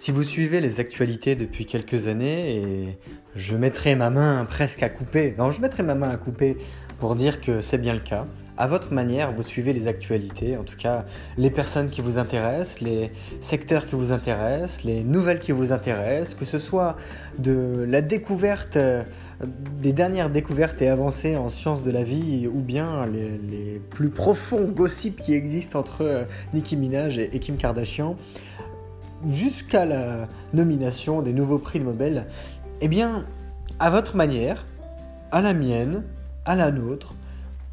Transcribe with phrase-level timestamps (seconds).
[0.00, 2.98] Si vous suivez les actualités depuis quelques années, et
[3.36, 6.56] je mettrai ma main presque à couper, non, je mettrai ma main à couper
[6.98, 8.24] pour dire que c'est bien le cas.
[8.56, 11.04] À votre manière, vous suivez les actualités, en tout cas
[11.36, 13.12] les personnes qui vous intéressent, les
[13.42, 16.96] secteurs qui vous intéressent, les nouvelles qui vous intéressent, que ce soit
[17.38, 19.04] de la découverte, euh,
[19.82, 24.64] des dernières découvertes et avancées en sciences de la vie, ou bien les, plus profonds
[24.64, 28.16] gossips qui existent entre euh, Nicki Minaj et Kim Kardashian
[29.28, 32.26] jusqu'à la nomination des nouveaux prix Nobel,
[32.80, 33.26] eh bien,
[33.78, 34.66] à votre manière,
[35.32, 36.02] à la mienne,
[36.44, 37.14] à la nôtre,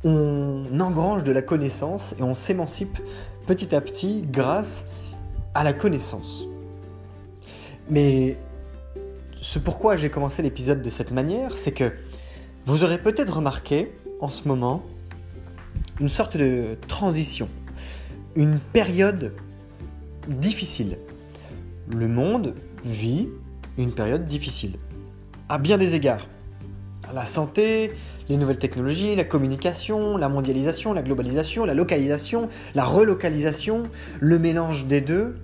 [0.03, 2.99] on engrange de la connaissance et on s'émancipe
[3.45, 4.85] petit à petit grâce
[5.53, 6.45] à la connaissance.
[7.89, 8.37] Mais
[9.41, 11.91] ce pourquoi j'ai commencé l'épisode de cette manière, c'est que
[12.65, 14.83] vous aurez peut-être remarqué en ce moment
[15.99, 17.49] une sorte de transition,
[18.35, 19.33] une période
[20.27, 20.97] difficile
[21.89, 23.29] le monde vit
[23.77, 24.77] une période difficile.
[25.49, 26.27] À bien des égards.
[27.13, 27.91] La santé,
[28.27, 33.87] les nouvelles technologies, la communication, la mondialisation, la globalisation, la localisation, la relocalisation,
[34.19, 35.37] le mélange des deux,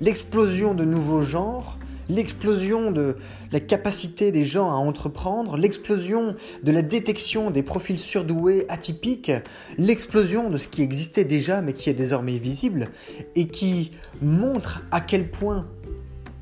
[0.00, 3.16] l'explosion de nouveaux genres, l'explosion de
[3.52, 9.32] la capacité des gens à entreprendre, l'explosion de la détection des profils surdoués atypiques,
[9.76, 12.90] l'explosion de ce qui existait déjà mais qui est désormais visible
[13.36, 13.92] et qui
[14.22, 15.66] montre à quel point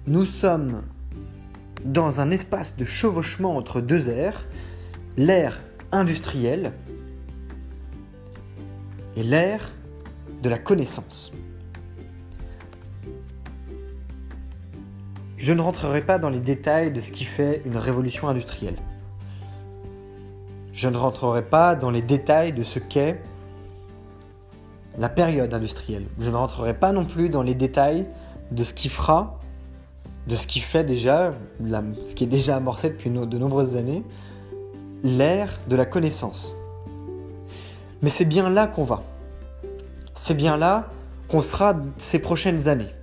[0.07, 0.83] nous sommes
[1.85, 4.47] dans un espace de chevauchement entre deux ères,
[5.17, 5.63] l'ère
[5.93, 6.73] industrielle
[9.17, 9.73] et l'ère
[10.43, 11.33] de la connaissance.
[15.37, 18.79] Je ne rentrerai pas dans les détails de ce qui fait une révolution industrielle.
[20.73, 23.21] Je ne rentrerai pas dans les détails de ce qu'est
[24.97, 26.07] la période industrielle.
[26.19, 28.07] Je ne rentrerai pas non plus dans les détails
[28.51, 29.39] de ce qui fera,
[30.27, 31.33] de ce qui fait déjà,
[32.03, 34.05] ce qui est déjà amorcé depuis de nombreuses années,
[35.03, 36.57] l'ère de la connaissance.
[38.01, 39.03] Mais c'est bien là qu'on va.
[40.15, 40.89] C'est bien là
[41.29, 42.96] qu'on sera ces prochaines années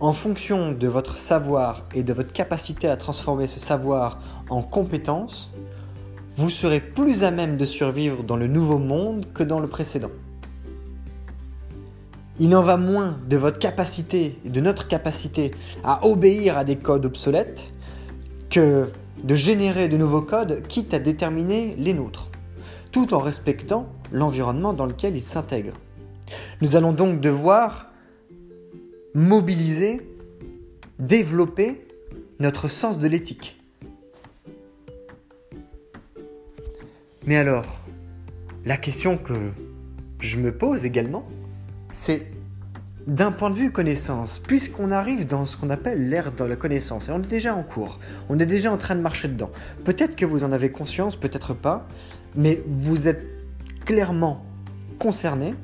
[0.00, 5.50] en fonction de votre savoir et de votre capacité à transformer ce savoir en compétence,
[6.36, 10.10] vous serez plus à même de survivre dans le nouveau monde que dans le précédent.
[12.38, 15.50] Il en va moins de votre capacité et de notre capacité
[15.82, 17.64] à obéir à des codes obsolètes
[18.50, 18.88] que
[19.24, 22.28] de générer de nouveaux codes quitte à déterminer les nôtres,
[22.92, 25.74] tout en respectant l'environnement dans lequel ils s'intègrent.
[26.60, 27.88] Nous allons donc devoir
[29.14, 30.00] mobiliser,
[30.98, 31.86] développer
[32.38, 33.60] notre sens de l'éthique.
[37.26, 37.78] Mais alors,
[38.64, 39.50] la question que
[40.20, 41.28] je me pose également,
[41.92, 42.26] c'est
[43.06, 47.08] d'un point de vue connaissance, puisqu'on arrive dans ce qu'on appelle l'ère de la connaissance,
[47.08, 47.98] et on est déjà en cours,
[48.28, 49.50] on est déjà en train de marcher dedans.
[49.84, 51.88] Peut-être que vous en avez conscience, peut-être pas,
[52.34, 53.24] mais vous êtes
[53.86, 54.44] clairement
[54.98, 55.54] concerné,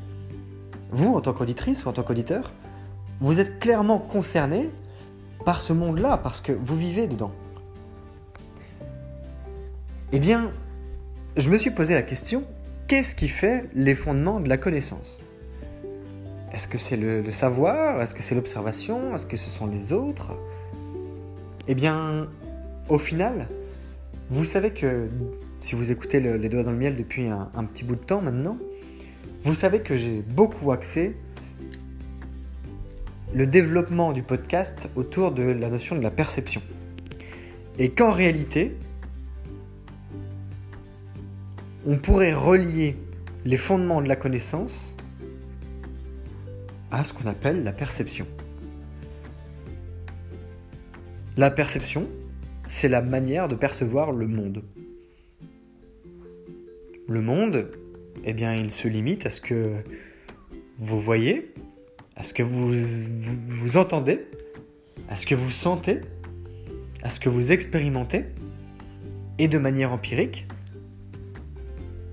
[0.90, 2.52] vous en tant qu'auditrice ou en tant qu'auditeur,
[3.20, 4.70] vous êtes clairement concerné
[5.44, 7.32] par ce monde-là, parce que vous vivez dedans.
[10.12, 10.52] Eh bien,
[11.36, 12.44] je me suis posé la question,
[12.86, 15.22] qu'est-ce qui fait les fondements de la connaissance?
[16.52, 18.00] Est-ce que c'est le, savoir?
[18.00, 19.14] Est-ce que c'est l'observation?
[19.14, 20.32] Est-ce que ce sont les autres?
[21.66, 22.28] Eh bien,
[22.88, 23.48] au final,
[24.30, 25.08] vous savez que,
[25.60, 28.20] si vous écoutez les doigts dans le miel depuis un, un petit bout de temps
[28.20, 28.56] maintenant,
[29.42, 31.16] vous savez que j'ai beaucoup axé
[33.34, 36.62] le développement du podcast autour de la notion de la perception.
[37.78, 38.76] Et qu'en réalité,
[41.84, 42.96] on pourrait relier
[43.44, 44.96] les fondements de la connaissance
[46.92, 48.26] à ce qu'on appelle la perception.
[51.36, 52.08] La perception,
[52.68, 54.62] c'est la manière de percevoir le monde.
[57.08, 57.68] Le monde,
[58.22, 59.72] eh bien, il se limite à ce que
[60.78, 61.52] vous voyez,
[62.16, 64.26] à ce que vous, vous, entendez,
[65.08, 66.00] à ce que vous sentez,
[67.02, 68.24] à ce que vous expérimentez,
[69.38, 70.46] et de manière empirique,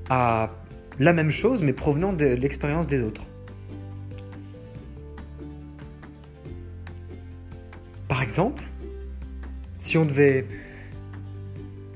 [0.10, 0.52] à
[1.00, 3.22] la même chose mais provenant de l'expérience des autres.
[8.08, 8.64] Par exemple,
[9.78, 10.46] si on devait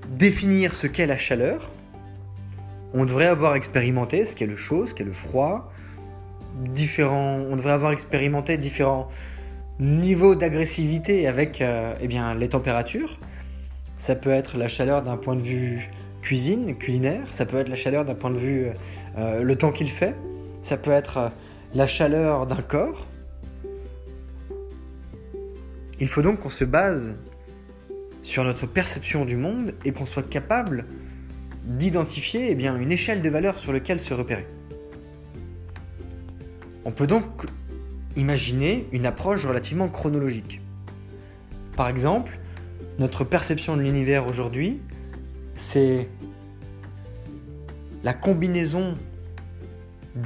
[0.09, 1.71] définir ce qu'est la chaleur,
[2.93, 5.71] on devrait avoir expérimenté ce qu'est le chaud, ce qu'est le froid,
[6.55, 9.09] différents, on devrait avoir expérimenté différents
[9.79, 13.19] niveaux d'agressivité avec euh, eh bien, les températures.
[13.97, 15.89] Ça peut être la chaleur d'un point de vue
[16.21, 18.67] cuisine, culinaire, ça peut être la chaleur d'un point de vue
[19.17, 20.15] euh, le temps qu'il fait,
[20.61, 21.29] ça peut être euh,
[21.73, 23.07] la chaleur d'un corps.
[25.99, 27.17] Il faut donc qu'on se base
[28.21, 30.85] sur notre perception du monde et qu'on soit capable
[31.63, 34.47] d'identifier eh une échelle de valeur sur laquelle se repérer.
[36.85, 37.25] On peut donc
[38.15, 40.61] imaginer une approche relativement chronologique.
[41.75, 42.39] Par exemple,
[42.99, 44.79] notre perception de l'univers aujourd'hui,
[45.55, 46.07] c'est
[48.03, 48.97] la combinaison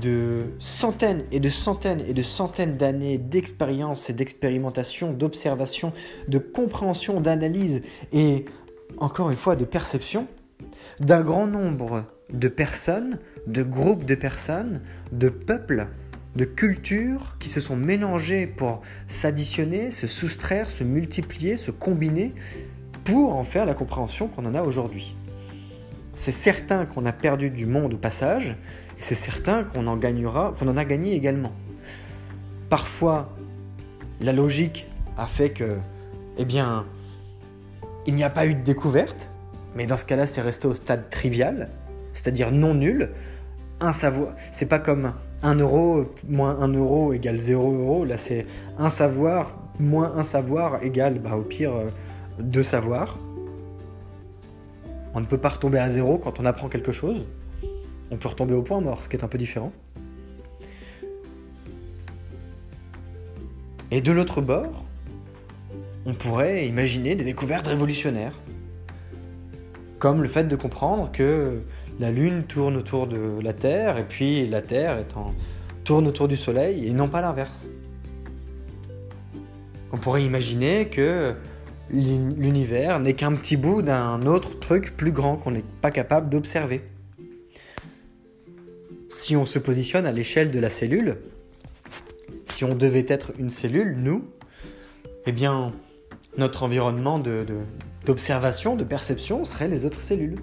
[0.01, 5.93] de centaines et de centaines et de centaines d'années d'expérience et d'expérimentation, d'observation,
[6.27, 8.45] de compréhension, d'analyse et
[8.97, 10.27] encore une fois de perception
[10.99, 13.17] d'un grand nombre de personnes,
[13.47, 15.87] de groupes de personnes, de peuples,
[16.39, 22.33] de cultures qui se sont mélangées pour s'additionner, se soustraire, se multiplier, se combiner
[23.03, 25.17] pour en faire la compréhension qu'on en a aujourd'hui.
[26.13, 28.55] C'est certain qu'on a perdu du monde au passage,
[28.97, 31.51] et c'est certain qu'on en gagnera, qu'on en a gagné également.
[32.69, 33.35] Parfois,
[34.21, 34.87] la logique
[35.17, 35.77] a fait que,
[36.37, 36.85] eh bien,
[38.07, 39.29] il n'y a pas eu de découverte,
[39.75, 41.69] mais dans ce cas-là, c'est resté au stade trivial,
[42.13, 43.09] c'est-à-dire non nul.
[43.81, 45.13] Un savoir, c'est pas comme
[45.43, 48.05] un euro moins un euro égale 0 euro.
[48.05, 48.45] Là, c'est
[48.77, 51.89] un savoir moins un savoir égale, bah, au pire, euh,
[52.39, 53.17] deux savoirs.
[55.13, 57.25] On ne peut pas retomber à zéro quand on apprend quelque chose
[58.11, 59.71] on peut retomber au point mort, ce qui est un peu différent.
[63.91, 64.85] Et de l'autre bord,
[66.05, 68.39] on pourrait imaginer des découvertes révolutionnaires,
[69.97, 71.61] comme le fait de comprendre que
[71.99, 75.03] la Lune tourne autour de la Terre et puis la Terre
[75.83, 77.67] tourne autour du Soleil et non pas l'inverse.
[79.91, 81.35] On pourrait imaginer que
[81.91, 86.81] l'univers n'est qu'un petit bout d'un autre truc plus grand qu'on n'est pas capable d'observer
[89.09, 91.17] si on se positionne à l'échelle de la cellule,
[92.45, 94.23] si on devait être une cellule, nous,
[95.25, 95.73] eh bien,
[96.37, 97.21] notre environnement
[98.05, 100.39] d'observation, de perception serait les autres cellules.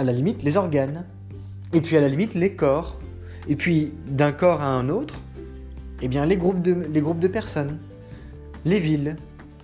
[0.00, 1.04] À la limite, les organes.
[1.74, 2.98] Et puis à la limite, les corps.
[3.48, 5.16] Et puis d'un corps à un autre,
[6.00, 7.78] eh bien, les groupes de, les groupes de personnes,
[8.64, 9.16] les villes,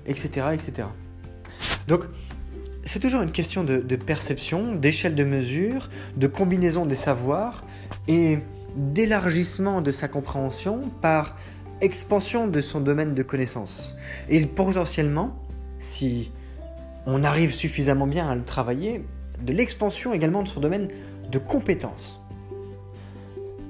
[0.05, 0.49] etc.
[0.53, 0.89] etc.
[1.89, 2.03] Donc,
[2.83, 5.89] c'est toujours une question de, perception, d'échelle de mesure,
[6.19, 7.65] de combinaison des savoirs
[8.07, 8.41] et
[8.77, 11.35] d'élargissement de sa compréhension par
[11.81, 13.95] expansion de son domaine de connaissance.
[14.29, 15.35] Et potentiellement,
[15.79, 16.31] si
[17.07, 19.03] on arrive suffisamment bien à le travailler,
[19.43, 20.89] de l'expansion également de son domaine
[21.31, 22.21] de compétence.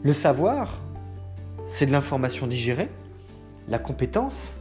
[0.02, 0.80] Le savoir,
[1.66, 2.88] c'est de l'information digérée.
[3.68, 4.54] La compétence,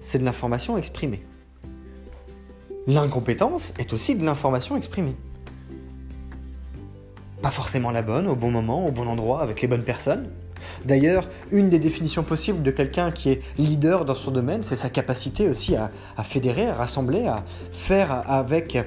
[0.00, 1.22] c'est de l'information exprimée.
[2.86, 5.16] L'incompétence est aussi de l'information exprimée.
[7.42, 10.30] Pas forcément la bonne, au bon moment, au bon endroit, avec les bonnes personnes.
[10.84, 14.90] D'ailleurs, une des définitions possibles de quelqu'un qui est leader dans son domaine, c'est sa
[14.90, 15.90] capacité aussi à,
[16.22, 18.78] fédérer, à rassembler, à faire avec,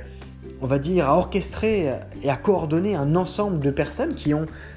[0.62, 4.34] on va dire, à orchestrer et à coordonner un ensemble de personnes qui,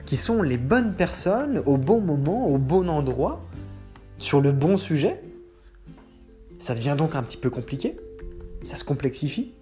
[0.07, 3.41] qui sont les bonnes personnes au bon moment, au bon endroit,
[4.19, 5.21] sur le bon sujet.
[6.59, 7.97] Ça devient donc un petit peu compliqué
[8.65, 9.53] ça se complexifie.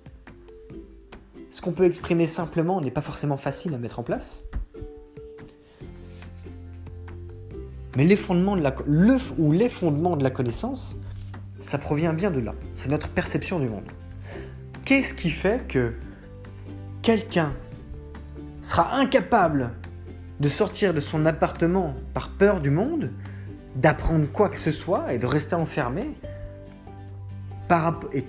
[1.50, 4.44] Ce qu'on peut exprimer simplement n'est pas forcément facile à mettre en place.
[7.96, 8.74] Mais les fondements de la,
[9.38, 10.96] ou les de la connaissance,
[11.58, 12.54] ça provient bien de là.
[12.74, 13.84] C'est notre perception du monde.
[14.84, 15.94] Qu'est-ce qui fait que
[17.02, 17.52] quelqu'un
[18.62, 19.72] sera incapable
[20.40, 23.10] de sortir de son appartement par peur du monde
[23.76, 26.10] d'apprendre quoi que ce soit et de rester enfermé,
[27.68, 28.24] par, et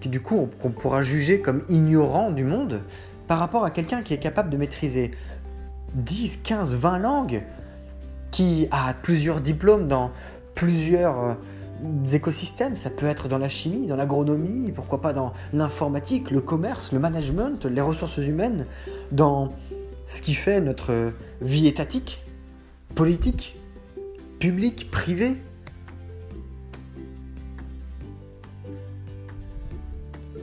[0.00, 2.82] qui du coup qu'on pourra juger comme ignorant du monde,
[3.26, 5.10] par rapport à quelqu'un qui est capable de maîtriser
[5.94, 7.42] 10, 15, 20 langues,
[8.36, 10.10] qui a plusieurs diplômes dans
[10.54, 12.76] plusieurs euh, écosystèmes.
[12.76, 16.98] Ça peut être dans la chimie, dans l'agronomie, pourquoi pas dans l'informatique, le commerce, le
[16.98, 18.66] management, les ressources humaines,
[19.10, 19.54] dans
[20.06, 22.22] ce qui fait notre vie étatique,
[22.94, 23.56] politique,
[24.38, 25.38] publique, privée.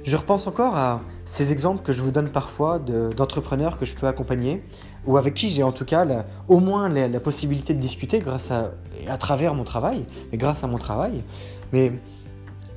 [0.04, 4.08] Je repense encore à ces exemples que je vous donne parfois d'entrepreneurs que je peux
[4.08, 4.64] accompagner,
[5.06, 6.06] ou avec qui j'ai en tout cas
[6.48, 8.72] au moins la, possibilité de discuter grâce à,
[9.08, 11.24] à travers mon travail, et grâce à mon travail,
[11.72, 11.92] mais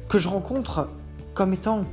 [0.08, 0.88] que je rencontre
[1.34, 1.84] comme étant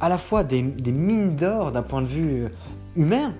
[0.00, 2.46] à la fois des, des mines d'or d'un point de vue
[2.94, 3.34] humain,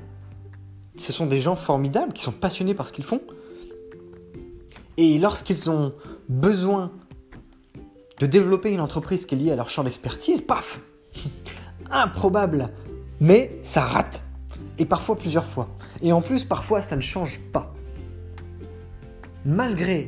[0.96, 3.20] ce sont des gens formidables qui sont passionnés par ce qu'ils font,
[4.96, 5.92] et lorsqu'ils ont
[6.28, 6.90] besoin
[8.18, 10.80] de développer une entreprise qui est liée à leur champ d'expertise, paf
[11.90, 12.70] improbable,
[13.20, 14.22] mais ça rate.
[14.78, 15.68] Et parfois plusieurs fois.
[16.02, 17.74] Et en plus, parfois, ça ne change pas.
[19.44, 20.06] Malgré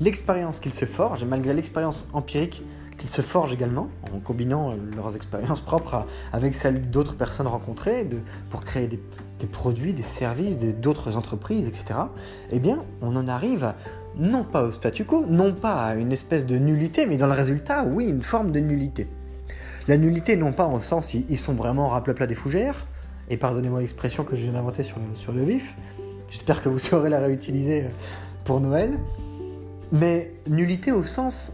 [0.00, 2.62] l'expérience qu'ils se forgent, malgré l'expérience empirique
[2.98, 8.08] qu'ils se forgent également, en combinant leurs expériences propres avec celles d'autres personnes rencontrées,
[8.48, 9.00] pour créer des,
[9.38, 12.00] des, produits, des services, d'autres entreprises, etc.,
[12.50, 13.74] eh bien, on en arrive
[14.16, 17.32] non pas au statu quo, non pas à une espèce de nullité, mais dans le
[17.32, 19.08] résultat, oui, une forme de nullité.
[19.88, 22.86] La nullité, non pas en sens ils sont vraiment raplapla des fougères,
[23.28, 24.98] et pardonnez-moi l'expression que je viens d'inventer sur
[25.32, 25.76] le, vif,
[26.30, 27.86] j'espère que vous saurez la réutiliser
[28.44, 28.98] pour Noël,
[29.92, 31.52] mais nullité au sens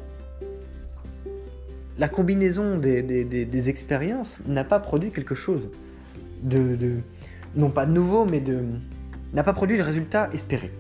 [1.99, 5.69] la combinaison des, expériences n'a pas produit quelque chose
[6.43, 7.01] de, de,
[7.55, 8.65] non pas de nouveau, mais de
[9.33, 10.71] n'a pas produit le résultat espéré.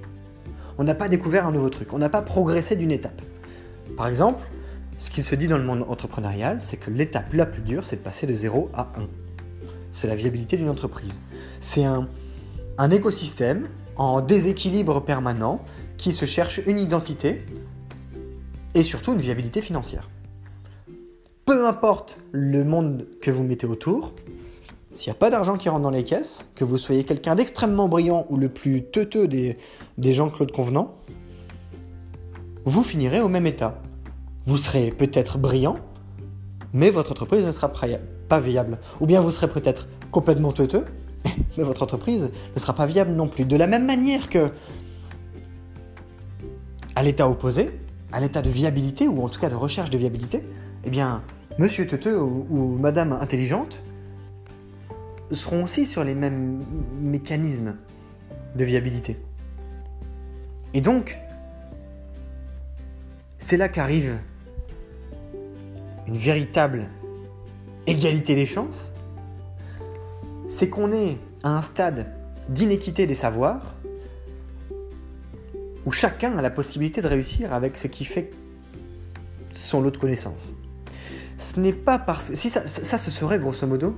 [0.78, 3.22] On n'a pas découvert un nouveau truc, on n'a pas progressé d'une étape.
[3.96, 4.42] Par exemple,
[4.98, 7.96] ce qu'il se dit dans le monde entrepreneurial, c'est que l'étape la plus dure, c'est
[7.96, 9.08] de passer de 0 à 1.
[9.92, 11.20] C'est la viabilité d'une entreprise.
[11.60, 12.08] C'est un,
[12.78, 15.62] un écosystème en déséquilibre permanent
[15.96, 17.44] qui se cherche une identité
[18.74, 20.08] et surtout une viabilité financière.
[21.44, 24.12] Peu importe le monde que vous mettez autour,
[24.92, 27.88] s'il n'y a pas d'argent qui rentre dans les caisses, que vous soyez quelqu'un d'extrêmement
[27.88, 29.58] brillant ou le plus teuteux des,
[29.98, 30.94] des Jean-Claude Convenant,
[32.64, 33.80] vous finirez au même état.
[34.44, 35.76] Vous serez peut-être brillant,
[36.72, 38.78] mais votre entreprise ne sera pas viable.
[39.00, 40.84] Ou bien vous serez peut-être complètement teuteux,
[41.56, 43.44] mais votre entreprise ne sera pas viable non plus.
[43.44, 44.50] De la même manière que,
[46.94, 47.70] à l'état opposé,
[48.12, 50.42] à l'état de viabilité, ou en tout cas de recherche de viabilité,
[50.84, 51.22] eh bien,
[51.58, 53.82] monsieur teuteux ou, madame intelligente
[55.30, 56.62] seront aussi sur les mêmes
[57.00, 57.76] mécanismes
[58.54, 59.18] de viabilité.
[60.74, 61.18] Et donc,
[63.38, 64.18] c'est là qu'arrive
[66.06, 66.88] une véritable
[67.86, 68.92] égalité des chances,
[70.48, 72.06] c'est qu'on est à un stade
[72.48, 73.74] d'inéquité des savoirs
[75.84, 78.30] où chacun a la possibilité de réussir avec ce qui fait
[79.52, 80.54] son lot de connaissances.
[81.38, 83.96] Ce n'est pas parce si ça, ça, ce serait grosso modo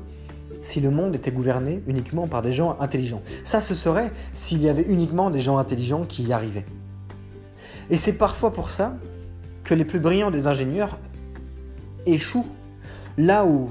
[0.63, 3.23] si le monde était gouverné uniquement par des gens intelligents.
[3.45, 6.65] Ça ce serait s'il y avait uniquement des gens intelligents qui y arrivaient.
[7.91, 8.97] Et c'est parfois pour ça
[9.63, 10.99] que les plus brillants des ingénieurs
[12.07, 12.47] échouent.
[13.17, 13.71] Là où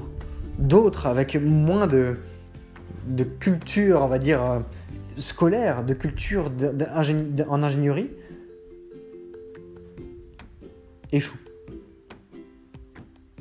[0.58, 2.16] d'autres, avec moins de,
[3.38, 4.60] culture, on va dire, euh,
[5.16, 6.50] scolaire, de culture
[7.48, 8.10] en ingénierie,
[11.12, 11.38] échouent.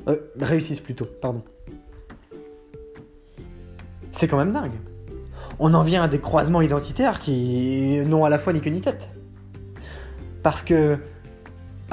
[0.08, 1.44] Euh, réussissent plutôt, pardon.
[4.12, 4.74] C'est quand même dingue.
[5.60, 8.82] On en vient à des croisements identitaires qui n'ont à la fois ni queue ni
[8.82, 9.10] tête.
[10.42, 10.98] Parce que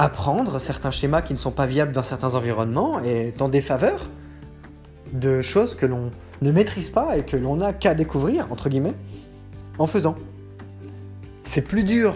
[0.01, 4.09] apprendre certains schémas qui ne sont pas viables dans certains environnements est en défaveur
[5.13, 8.95] de choses que l'on ne maîtrise pas et que l'on n'a qu'à découvrir, entre guillemets,
[9.79, 10.17] en faisant.
[11.45, 12.15] C'est plus dur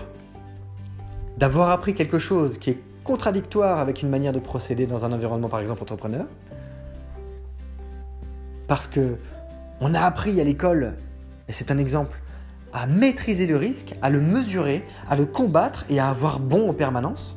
[1.36, 5.50] d'avoir appris quelque chose qui est contradictoire avec une manière de procéder dans un environnement,
[5.50, 6.24] par exemple, entrepreneur,
[8.66, 9.16] parce que
[9.82, 10.94] on a appris à l'école,
[11.48, 12.18] et c'est un exemple,
[12.72, 16.72] à maîtriser le risque, à le mesurer, à le combattre et à avoir bon en
[16.72, 17.36] permanence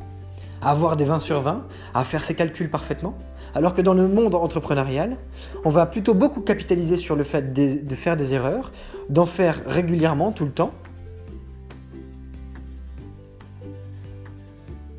[0.62, 3.18] à avoir des 20 sur 20, à faire ses calculs parfaitement.
[3.56, 5.18] Alors que dans le monde entrepreneurial,
[5.64, 8.72] on va plutôt beaucoup capitaliser sur le fait de, faire des erreurs,
[9.10, 10.72] d'en faire régulièrement, tout le temps,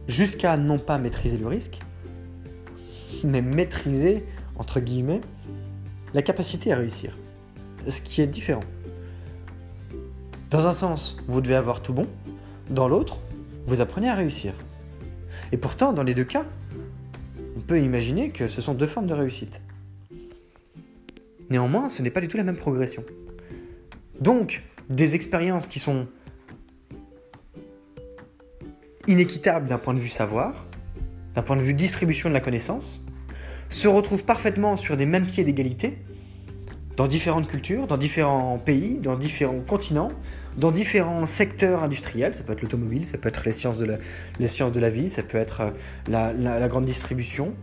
[0.07, 1.81] jusqu'à non pas maîtriser le risque,
[3.25, 4.25] mais maîtriser,
[4.57, 5.21] entre guillemets,
[6.15, 7.17] la capacité à réussir.
[7.87, 8.65] Ce qui est différent.
[10.51, 12.07] Dans un sens, vous devez avoir tout bon.
[12.71, 13.19] Dans l'autre,
[13.67, 14.55] vous apprenez à réussir.
[15.53, 16.45] Et pourtant, dans les deux cas,
[17.57, 19.61] on peut imaginer que ce sont deux formes de réussite.
[21.51, 23.05] Néanmoins, ce n'est pas du tout la même progression.
[24.21, 26.09] Donc, des expériences qui sont
[29.07, 30.67] inéquitables d'un point de vue savoir,
[31.35, 33.01] d'un point de vue distribution de la connaissance,
[33.71, 35.99] se retrouvent parfaitement sur des mêmes pieds d'égalité
[36.99, 40.11] dans différentes cultures, dans différents pays, dans différents continents,
[40.57, 42.35] dans différents secteurs industriels.
[42.35, 43.85] Ça peut être l'automobile, ça peut être les sciences de
[44.81, 45.73] la, vie, ça peut être
[46.09, 47.55] la, la grande distribution,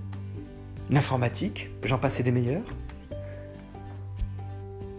[0.90, 2.64] l'informatique, j'en passe des meilleurs.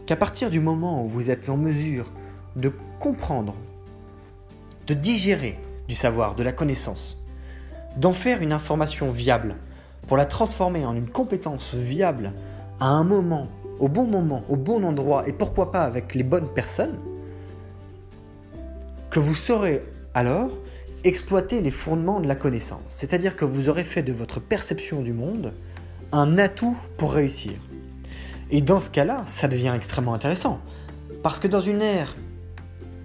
[0.04, 2.12] Qu'à partir du moment où vous êtes en mesure
[2.56, 3.56] de comprendre,
[4.86, 7.24] de digérer du savoir, de la connaissance,
[7.96, 9.56] d'en faire une information viable,
[10.06, 12.34] pour la transformer en une compétence viable
[12.80, 13.48] à un moment,
[13.78, 16.99] au bon moment, au bon endroit, et pourquoi pas avec les bonnes personnes,
[19.11, 19.83] que vous saurez
[20.14, 20.50] alors
[21.04, 22.83] exploiter les fondements de la connaissance.
[22.88, 25.52] C'est-à-dire que vous aurez fait de votre perception du monde
[26.12, 27.52] un atout pour réussir.
[28.50, 30.61] Et dans ce cas-là, ça devient extrêmement intéressant.
[31.23, 32.16] Parce que dans une ère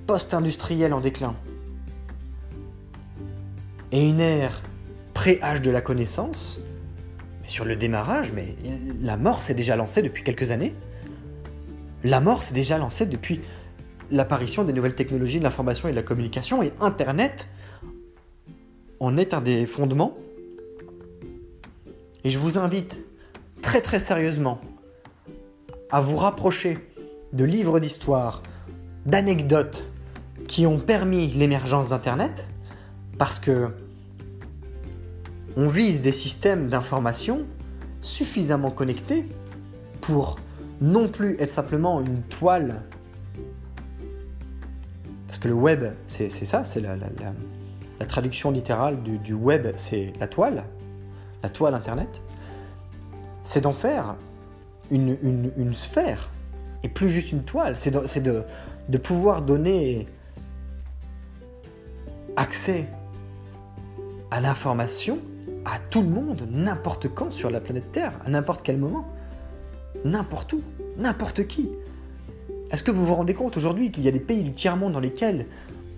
[0.07, 1.35] post-industrielle en déclin,
[3.91, 4.61] et une ère
[5.13, 6.61] pré-âge de la connaissance,
[7.51, 8.55] sur le démarrage, mais
[9.01, 10.73] la mort s'est déjà lancée depuis quelques années.
[12.03, 13.41] La mort s'est déjà lancée depuis
[14.09, 17.47] l'apparition des nouvelles technologies de l'information et de la communication, et Internet
[19.01, 20.17] en est un des fondements.
[22.23, 23.01] Et je vous invite
[23.61, 24.61] très très sérieusement
[25.91, 26.77] à vous rapprocher
[27.33, 28.43] de livres d'histoire,
[29.05, 29.83] d'anecdotes
[30.47, 32.45] qui ont permis l'émergence d'Internet,
[33.17, 33.69] parce que
[35.55, 37.45] on vise des systèmes d'information
[38.01, 39.27] suffisamment connectés
[40.01, 40.37] pour
[40.81, 42.81] non plus être simplement une toile.
[45.27, 46.97] Parce que le web, c'est ça, c'est la,
[48.07, 50.65] traduction littérale du, web, c'est la toile,
[51.43, 52.21] la toile Internet.
[53.43, 54.15] C'est d'en faire
[54.89, 56.29] une, sphère,
[56.83, 57.77] et plus juste une toile.
[57.77, 60.07] C'est de, pouvoir donner
[62.35, 62.87] accès
[64.31, 65.19] à l'information
[65.65, 69.07] à tout le monde, n'importe quand sur la planète Terre, à n'importe quel moment.
[70.05, 70.61] N'importe où,
[70.97, 71.69] n'importe qui.
[72.71, 74.99] Est-ce que vous vous rendez compte aujourd'hui qu'il y a des pays du tiers-monde dans
[74.99, 75.45] lesquels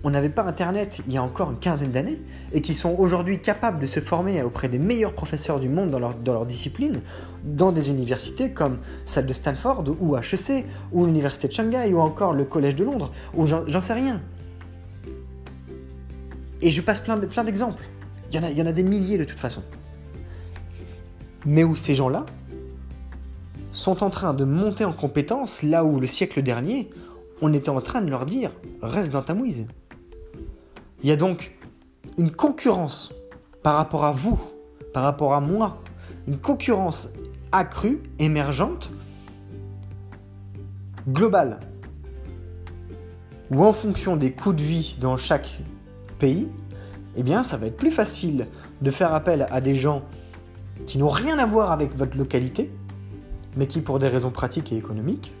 [0.02, 2.20] on n'avait pas Internet il y a encore une quinzaine d'années
[2.52, 5.98] et qui sont aujourd'hui capables de se former auprès des meilleurs professeurs du monde dans
[6.32, 7.00] leur, discipline,
[7.42, 12.34] dans des universités comme celle de Stanford ou HEC ou l'université de Shanghai ou encore
[12.34, 14.20] le collège de Londres ou j'en sais rien.
[16.60, 17.82] Et je passe plein, plein d'exemples.
[18.34, 19.62] Il y, en a, des milliers de toute façon.
[21.46, 22.26] Mais où ces gens-là
[23.70, 26.90] sont en train de monter en compétence là où le siècle dernier,
[27.42, 28.50] on était en train de leur dire
[28.82, 29.68] reste dans ta mouise.
[31.04, 31.52] Il y a donc
[32.18, 33.12] une concurrence
[33.62, 34.40] par rapport à vous,
[34.92, 35.80] par rapport à moi,
[36.26, 37.10] une concurrence
[37.52, 38.90] accrue, émergente,
[41.08, 41.60] globale,
[43.52, 45.60] où en fonction des coûts de vie dans chaque
[46.18, 46.48] pays,
[47.16, 48.48] eh bien ça va être plus facile
[48.82, 50.02] de faire appel à des gens
[50.86, 52.70] qui n'ont rien à voir avec votre localité,
[53.56, 55.32] mais qui pour des raisons pratiques et économiques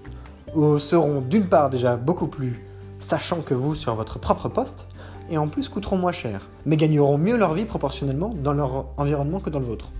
[0.56, 2.64] euh, seront d'une part déjà beaucoup plus
[2.98, 4.86] sachants que vous sur votre propre poste,
[5.30, 9.40] et en plus coûteront moins cher, mais gagneront mieux leur vie proportionnellement dans leur environnement
[9.40, 9.90] que dans le vôtre.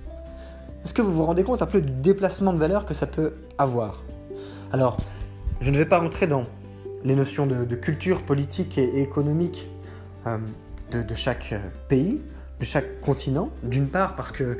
[0.85, 3.35] Est-ce que vous vous rendez compte un peu du déplacement de valeur que ça peut
[3.57, 4.03] avoir?
[4.73, 4.99] Alors,
[5.61, 6.45] je ne vais pas rentrer dans
[7.05, 9.71] les notions de, culture politique et, économique
[10.27, 10.39] euh,
[10.95, 12.21] de, chaque euh, pays,
[12.61, 13.51] de chaque continent.
[13.63, 14.59] D'une part parce que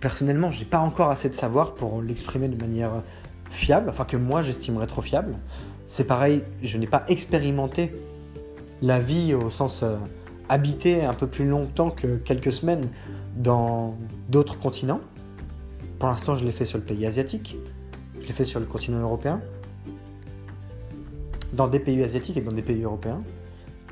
[0.00, 3.02] personnellement, j'ai pas encore assez de savoir pour l'exprimer de manière
[3.50, 5.36] fiable, enfin que moi j'estimerais trop fiable.
[5.86, 7.94] C'est pareil, je n'ai pas expérimenté
[8.80, 9.96] la vie au sens euh,
[10.48, 12.88] habité un peu plus longtemps que quelques semaines
[13.36, 13.96] dans
[14.28, 15.00] d'autres continents.
[15.98, 17.56] Pour l'instant, je l'ai fait sur le pays asiatique,
[18.20, 19.40] je l'ai fait sur le continent européen,
[21.52, 23.22] dans des pays asiatiques et dans des pays européens.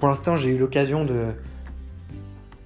[0.01, 1.27] Pour l'instant, j'ai eu l'occasion de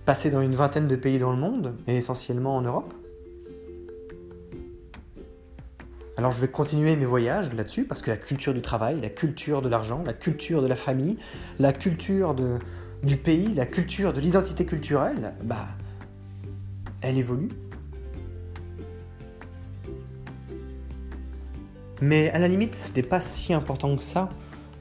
[0.05, 2.95] passer dans une vingtaine de pays dans le monde, et essentiellement en Europe.
[6.17, 9.63] Alors je vais continuer mes voyages là-dessus, parce que la culture du travail, la culture
[9.63, 11.17] de l'argent, la culture de la famille,
[11.59, 12.37] la culture
[13.03, 15.67] du pays, la culture de l'identité culturelle, bah,
[17.01, 17.49] elle évolue.
[22.01, 24.29] Mais à la limite, ce n'est pas si important que ça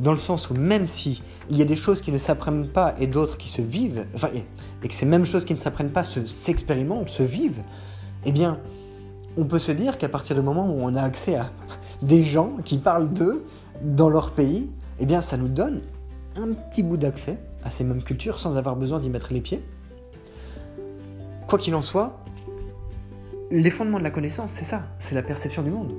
[0.04, 2.94] dans le sens où même si il y a des choses qui ne s'apprennent pas
[3.00, 7.10] et d'autres qui se vivent, et, que ces mêmes choses qui ne s'apprennent pas s'expérimentent,
[7.10, 7.62] se, vivent,
[8.26, 8.60] eh bien,
[9.38, 11.52] on peut se dire qu'à partir du moment où on a accès à
[12.02, 13.46] des gens qui parlent d'eux
[13.82, 15.82] dans leur pays, eh bien, ça nous donne
[16.36, 19.64] un petit bout d'accès à ces mêmes cultures sans avoir besoin d'y mettre les pieds.
[21.48, 22.20] Quoi qu'il en soit,
[23.52, 25.94] les fondements de la connaissance, c'est ça, c'est la perception du monde.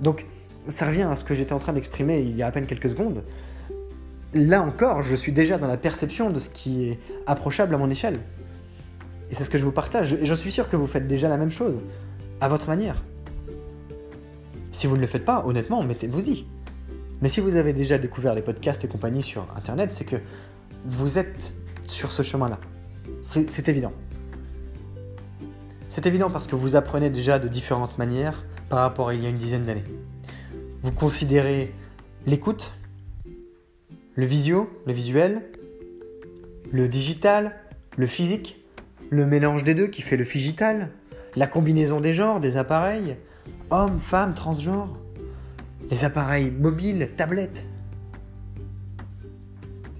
[0.00, 0.26] Donc,
[0.68, 2.90] ça revient à ce que j'étais en train d'exprimer il y a à peine quelques
[2.90, 3.24] secondes.
[4.34, 7.90] Là encore, je suis déjà dans la perception de ce qui est approchable à mon
[7.90, 8.20] échelle.
[9.30, 10.12] Et c'est ce que je vous partage.
[10.14, 11.80] Et je suis sûr que vous faites déjà la même chose,
[12.40, 13.02] à votre manière.
[14.72, 16.46] Si vous ne le faites pas, honnêtement, mettez-vous-y.
[17.20, 20.16] Mais si vous avez déjà découvert les podcasts et compagnie sur Internet, c'est que
[20.84, 22.60] vous êtes sur ce chemin-là.
[23.22, 23.92] C'est évident.
[25.88, 29.26] C'est évident parce que vous apprenez déjà de différentes manières par rapport à il y
[29.26, 29.84] a une dizaine d'années.
[30.82, 31.74] Vous considérez
[32.26, 32.72] l'écoute,
[34.14, 35.42] le visio, le visuel,
[36.70, 37.56] le digital,
[37.96, 38.64] le physique,
[39.10, 40.90] le mélange des deux qui fait le figital,
[41.34, 43.16] la combinaison des genres, des appareils,
[43.70, 44.96] hommes, femmes, transgenres,
[45.90, 47.66] les appareils mobiles, tablettes,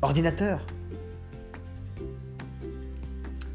[0.02, 0.64] ordinateurs.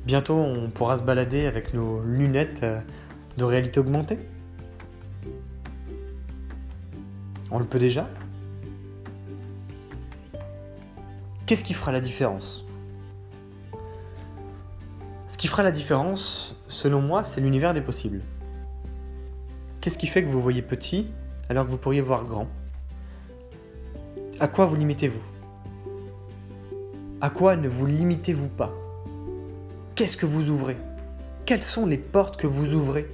[0.06, 2.80] Bientôt, on pourra se balader avec nos lunettes euh,
[3.38, 4.20] de réalité augmentée.
[7.54, 8.10] On le peut déjà.
[11.46, 12.66] Qu'est-ce qui fera la différence?
[15.28, 18.22] Ce qui fera la différence, selon moi, c'est l'univers des possibles.
[19.82, 21.12] Qu'est-ce qui fait que vous voyez petit
[21.48, 22.48] alors que vous pourriez voir grand?
[24.40, 25.22] À quoi vous limitez-vous?
[27.22, 28.74] À quoi ne vous limitez-vous pas?
[29.94, 30.78] Qu'est-ce que vous ouvrez?
[31.46, 33.08] Quelles sont les portes que vous ouvrez?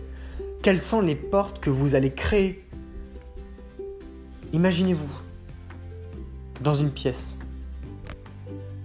[0.64, 2.69] Quelles sont les portes que vous allez créer?
[4.52, 5.10] Imaginez-vous
[6.62, 7.38] dans une pièce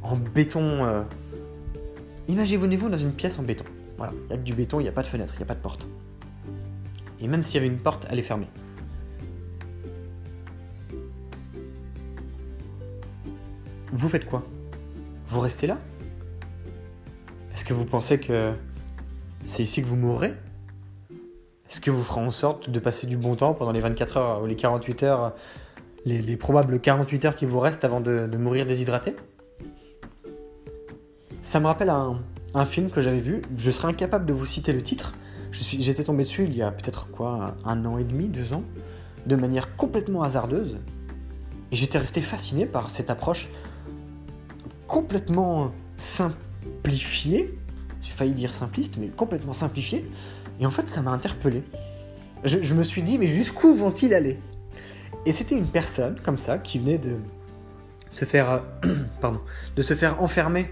[0.02, 0.84] en béton.
[0.84, 1.04] Euh,
[2.28, 3.64] imaginez-vous dans une pièce en béton.
[3.96, 5.44] Voilà, il n'y a que du béton, il n'y a pas de fenêtre, il n'y
[5.44, 5.86] a pas de porte.
[7.20, 8.48] Et même s'il y avait une porte, elle est fermée.
[13.92, 14.44] Vous faites quoi?
[15.28, 15.78] Vous restez là?
[17.54, 18.52] Est-ce que vous pensez que
[19.42, 20.34] c'est ici que vous mourrez?
[21.74, 24.42] Est-ce que vous ferez en sorte de passer du bon temps pendant les 24 heures
[24.44, 25.34] ou les 48 heures,
[26.04, 29.16] les, probables 48 heures qui vous restent avant de mourir déshydraté?
[31.42, 32.20] Ça me rappelle un,
[32.64, 33.42] film que j'avais vu.
[33.58, 35.14] Je serais incapable de vous citer le titre.
[35.50, 38.62] J'étais tombé dessus il y a peut-être quoi, un, an et demi, deux ans,
[39.26, 40.78] de manière complètement hasardeuse.
[41.72, 43.48] Et j'étais resté fasciné par cette approche
[44.86, 47.58] complètement simplifiée.
[48.00, 50.08] J'ai failli dire simpliste, mais complètement simplifiée.
[50.60, 51.62] Et en fait, ça m'a interpellé.
[52.44, 54.38] Je, me suis dit, mais jusqu'où vont-ils aller?
[55.26, 57.16] Et c'était une personne comme ça qui venait de
[58.10, 58.62] se faire,
[59.20, 59.40] pardon,
[59.74, 60.68] de se faire enfermer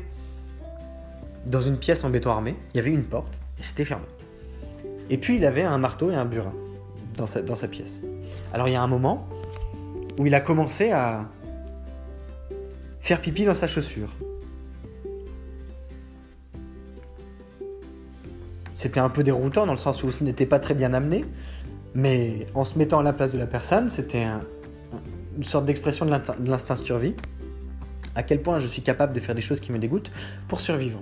[1.47, 4.05] dans une pièce en béton armé, il y avait une porte et c'était fermé.
[5.11, 6.53] Et puis il avait un marteau et un burin
[7.17, 8.01] dans sa pièce.
[8.53, 9.27] Alors il y a un moment
[10.19, 11.29] où il a commencé à
[13.01, 14.11] faire pipi dans sa chaussure.
[18.83, 21.25] C'était un peu déroutant dans le sens où ce n'était pas très bien amené,
[21.95, 24.27] mais en se mettant à la place de la personne, c'était
[25.37, 27.15] une sorte d'expression de l'instinct survie.
[28.17, 30.11] À quel point je suis capable de faire des choses qui me dégoûtent
[30.49, 30.99] pour survivre.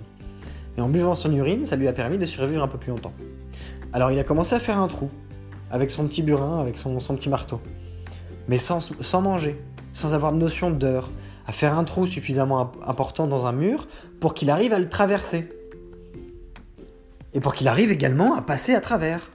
[0.76, 3.14] Et en buvant son urine, ça lui a permis de survivre un peu plus longtemps.
[3.94, 5.08] Alors il a commencé à faire un trou,
[5.70, 7.62] avec son petit burin, avec son, petit marteau.
[8.46, 9.58] Mais sans, sans manger,
[9.92, 11.08] sans avoir de notion d'heure,
[11.46, 13.88] à faire un trou suffisamment important dans un mur
[14.20, 15.48] pour qu'il arrive à le traverser.
[17.34, 19.30] Et pour qu'il arrive également à passer à travers.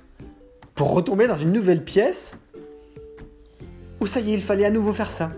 [0.74, 2.36] Pour retomber dans une nouvelle pièce
[4.02, 5.32] où ça y est, il fallait à nouveau faire ça.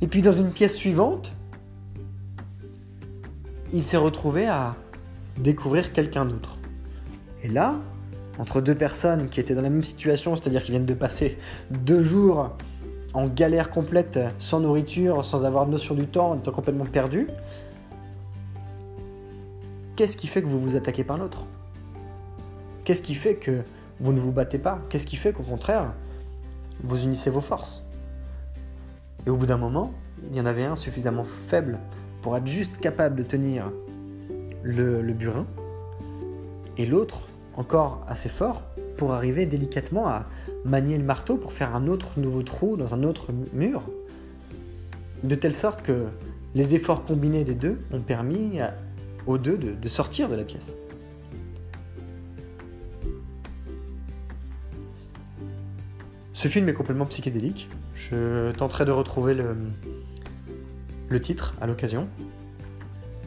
[0.00, 1.32] Et puis dans une pièce suivante,
[3.72, 4.74] il s'est retrouvé à
[5.38, 6.58] découvrir quelqu'un d'autre.
[7.42, 7.78] Et là,
[8.38, 11.38] entre deux personnes qui étaient dans la même situation, c'est-à-dire qui viennent de passer
[11.70, 12.56] deux jours
[13.12, 17.28] en galère complète, sans nourriture, sans avoir notion du temps, en étant complètement perdu,
[20.00, 21.44] qu'est-ce qui fait que vous vous attaquez par l'autre?
[22.84, 23.60] Qu'est-ce qui fait que
[24.00, 24.80] vous ne vous battez pas?
[24.88, 25.92] Qu'est-ce qui fait qu'au contraire,
[26.82, 27.84] vous unissez vos forces?
[29.26, 29.92] Et au bout d'un moment,
[30.30, 31.78] il y en avait un suffisamment faible
[32.22, 33.70] pour être juste capable de tenir
[34.62, 35.44] le, burin,
[36.78, 38.62] et l'autre encore assez fort
[38.96, 40.24] pour arriver délicatement à
[40.64, 43.82] manier le marteau pour faire un autre nouveau trou dans un autre mur,
[45.24, 46.06] de telle sorte que
[46.54, 48.60] les efforts combinés des deux ont permis
[49.26, 50.76] aux deux de, sortir de la pièce.
[56.32, 57.68] Ce film est complètement psychédélique.
[57.94, 62.08] Je tenterai de retrouver le, titre à l'occasion.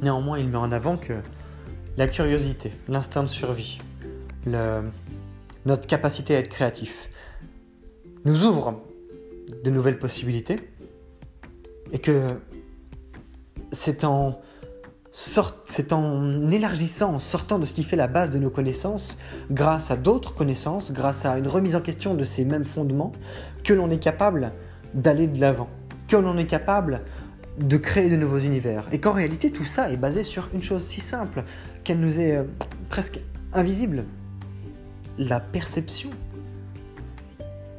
[0.02, 1.14] Néanmoins, il met en avant que
[1.96, 3.80] la curiosité, l'instinct de survie,
[4.46, 7.10] notre capacité à être créatif
[8.26, 8.82] nous ouvre
[9.64, 10.58] de nouvelles possibilités
[11.92, 12.36] et que
[13.72, 14.42] c'est en,
[15.14, 19.20] c'est en élargissant, en sortant de ce qui fait la base de nos connaissances,
[19.52, 23.12] grâce à d'autres connaissances, grâce à une remise en question de ces mêmes fondements,
[23.64, 24.52] que l'on est capable
[24.96, 25.70] d'aller de l'avant,
[26.08, 27.02] que l'on est capable
[27.60, 28.88] de créer de nouveaux univers.
[28.92, 31.44] Et qu'en réalité, tout ça est basé sur une chose si simple
[31.84, 32.44] qu'elle nous est euh,
[32.90, 33.20] presque
[33.54, 34.06] invisible.
[35.20, 36.10] La perception.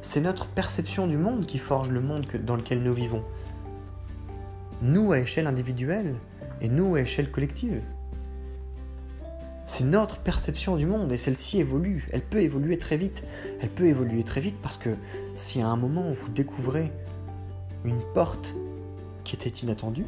[0.01, 3.25] C'est notre perception du monde qui forge le monde dans lequel nous vivons.
[4.81, 6.15] Nous à échelle individuelle
[6.61, 7.81] et nous à échelle collective.
[9.65, 12.07] C'est notre perception du monde et celle-ci évolue.
[12.11, 13.23] Elle peut évoluer très vite.
[13.61, 14.91] Elle peut évoluer très vite parce que
[15.33, 16.91] si à un moment vous découvrez
[17.83, 18.53] une porte
[19.23, 20.05] qui était inattendue,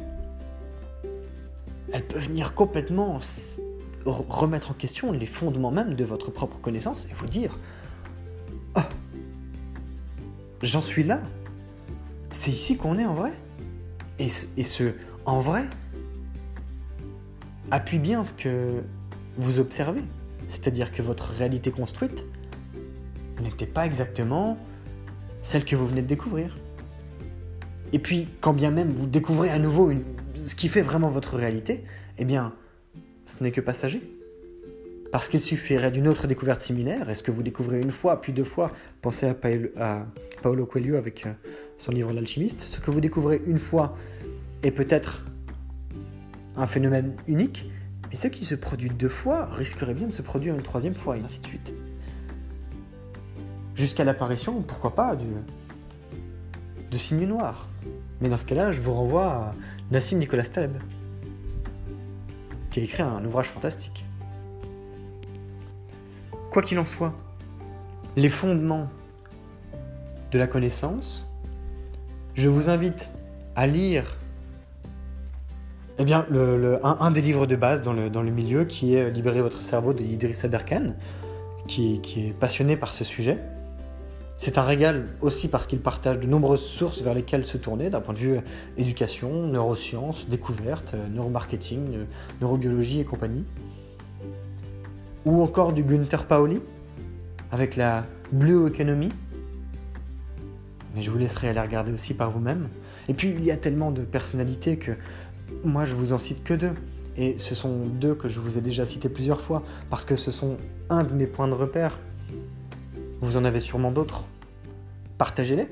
[1.92, 3.18] elle peut venir complètement
[4.06, 7.58] remettre en question les fondements même de votre propre connaissance et vous dire
[8.76, 8.80] Oh,
[10.62, 11.20] j'en suis là.
[12.30, 13.32] C'est ici qu'on est en vrai.
[14.20, 14.92] Et, et ce
[15.26, 15.64] en vrai
[17.70, 18.82] appuie bien ce que
[19.36, 20.02] vous observez.
[20.48, 22.24] C'est-à-dire que votre réalité construite
[23.42, 24.58] n'était pas exactement
[25.42, 26.56] celle que vous venez de découvrir.
[27.92, 29.92] Et puis, quand bien même vous découvrez à nouveau
[30.34, 31.84] ce qui fait vraiment votre réalité,
[32.18, 32.54] eh bien,
[33.24, 34.02] ce n'est que passager.
[35.10, 38.44] Parce qu'il suffirait d'une autre découverte similaire, est-ce que vous découvrez une fois, puis deux
[38.44, 40.06] fois, pensez à,
[40.42, 41.32] Paolo Coelho avec euh,
[41.78, 43.96] son livre L'alchimiste, ce que vous découvrez une fois
[44.62, 45.24] est peut-être
[46.58, 47.70] un phénomène unique,
[48.10, 51.16] mais ce qui se produit deux fois risquerait bien de se produire une troisième fois,
[51.16, 51.72] et ainsi de suite.
[53.74, 57.68] Jusqu'à l'apparition, pourquoi pas, de, signes noirs.
[58.20, 59.54] Mais dans ce cas-là, je vous renvoie à
[59.92, 60.76] Nassim Nicolas Taleb,
[62.70, 64.04] qui a écrit un ouvrage fantastique.
[66.50, 67.14] Quoi qu'il en soit,
[68.16, 68.88] les fondements
[70.32, 71.30] de la connaissance,
[72.34, 73.08] je vous invite
[73.54, 74.16] à lire
[75.98, 76.26] eh bien,
[76.82, 80.44] un, des livres de base dans le, milieu qui est Libérer votre cerveau de Idriss
[80.44, 80.94] Aberkan,
[81.66, 83.38] qui, qui est passionné par ce sujet.
[84.36, 88.00] C'est un régal aussi parce qu'il partage de nombreuses sources vers lesquelles se tourner d'un
[88.00, 88.38] point de vue
[88.76, 92.06] éducation, neurosciences, découverte, neuromarketing,
[92.40, 93.44] neurobiologie et compagnie.
[95.26, 96.60] Ou encore du Gunther Paoli
[97.50, 99.08] avec la Blue Economy.
[100.94, 102.68] Mais je vous laisserai aller regarder aussi par vous-même.
[103.08, 104.92] Et puis il y a tellement de personnalités que
[105.64, 106.72] moi, je vous en cite que deux.
[107.16, 110.30] Et ce sont deux que je vous ai déjà cités plusieurs fois, parce que ce
[110.30, 110.56] sont
[110.88, 111.98] un de mes points de repère.
[113.20, 114.24] Vous en avez sûrement d'autres.
[115.18, 115.68] Partagez-les.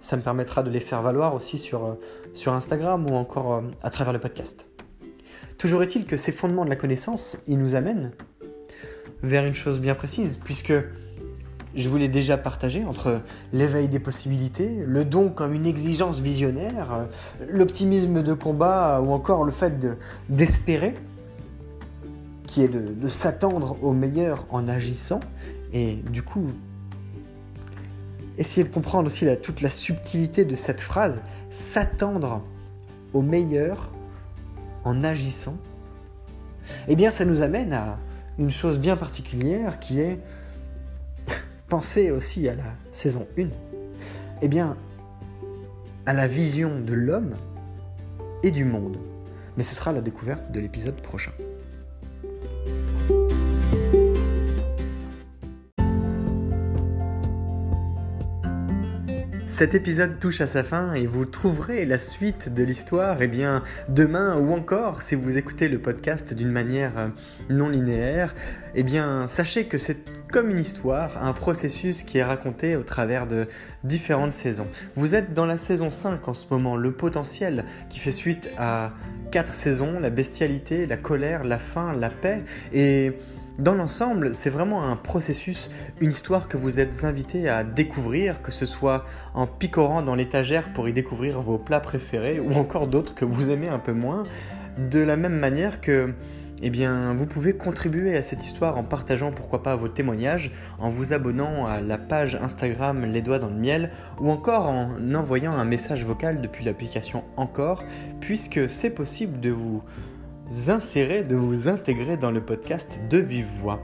[0.00, 1.94] Ça me permettra de les faire valoir aussi sur, euh,
[2.34, 4.66] sur Instagram ou encore euh, à travers le podcast.
[5.56, 8.12] Toujours est-il que ces fondements de la connaissance, ils nous amènent
[9.22, 10.74] vers une chose bien précise, puisque
[11.76, 13.20] je vous l'ai déjà partagé, entre
[13.52, 17.04] l'éveil des possibilités, le don comme une exigence visionnaire, euh,
[17.50, 19.86] l'optimisme de combat ou encore le fait
[20.28, 20.94] d'espérer,
[22.46, 25.20] qui est de, s'attendre au meilleur en agissant,
[25.72, 26.46] et du coup,
[28.38, 32.42] essayer de comprendre aussi toute la subtilité de cette phrase, s'attendre
[33.12, 33.90] au meilleur
[34.84, 35.56] en agissant,
[36.88, 37.98] eh bien ça nous amène à
[38.38, 40.20] une chose bien particulière qui est
[41.68, 43.48] pensez aussi à la saison 1,
[44.42, 44.76] eh bien,
[46.06, 47.36] à la vision de l'homme
[48.42, 48.98] et du monde.
[49.56, 51.32] Mais ce sera la découverte de l'épisode prochain.
[59.48, 63.62] Cet épisode touche à sa fin et vous trouverez la suite de l'histoire eh bien
[63.88, 67.08] demain ou encore si vous écoutez le podcast d'une manière euh,
[67.48, 68.34] non linéaire,
[68.74, 73.26] eh bien sachez que c'est comme une histoire, un processus qui est raconté au travers
[73.26, 73.46] de
[73.84, 74.66] différentes saisons.
[74.96, 78.92] Vous êtes dans la saison 5 en ce moment, le potentiel qui fait suite à
[79.30, 83.12] quatre saisons, la bestialité, la colère, la faim, la paix et
[83.58, 85.70] dans l'ensemble, c'est vraiment un processus,
[86.02, 90.74] une histoire que vous êtes invité à découvrir, que ce soit en picorant dans l'étagère
[90.74, 94.24] pour y découvrir vos plats préférés ou encore d'autres que vous aimez un peu moins,
[94.76, 96.12] de la même manière que
[96.62, 100.88] eh bien, vous pouvez contribuer à cette histoire en partageant pourquoi pas vos témoignages, en
[100.88, 103.90] vous abonnant à la page Instagram Les Doigts dans le Miel,
[104.20, 107.84] ou encore en envoyant un message vocal depuis l'application Encore,
[108.20, 109.82] puisque c'est possible de vous
[110.68, 113.82] insérer, de vous intégrer dans le podcast de vive voix.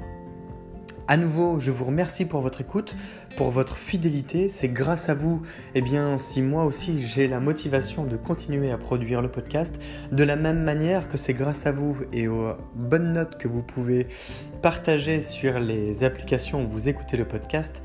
[1.08, 2.94] À nouveau, je vous remercie pour votre écoute,
[3.36, 4.48] pour votre fidélité.
[4.48, 5.42] C'est grâce à vous,
[5.74, 10.22] eh bien, si moi aussi j'ai la motivation de continuer à produire le podcast, de
[10.22, 14.06] la même manière que c'est grâce à vous et aux bonnes notes que vous pouvez
[14.62, 17.82] partager sur les applications où vous écoutez le podcast.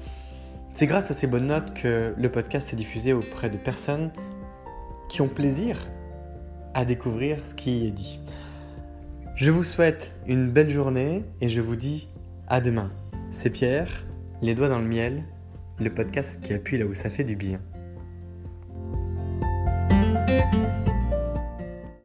[0.75, 4.11] C'est grâce à ces bonnes notes que le podcast est diffusé auprès de personnes
[5.09, 5.87] qui ont plaisir
[6.75, 8.19] à découvrir ce qui est dit.
[9.33, 12.09] Je vous souhaite une belle journée et je vous dis
[12.47, 12.91] à demain.
[13.39, 14.03] C'est Pierre,
[14.41, 15.23] les doigts dans le miel,
[15.79, 17.61] le podcast qui appuie là où ça fait du bien.